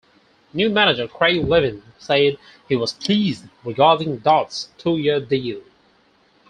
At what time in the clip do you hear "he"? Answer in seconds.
2.67-2.75